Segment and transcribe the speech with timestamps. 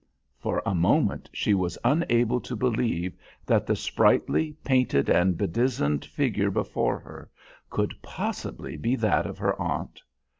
[0.39, 3.15] For a moment she was unable to believe
[3.45, 7.29] that the sprightly, painted and bedizened figure before her
[7.69, 10.01] could possibly be that of her aunt.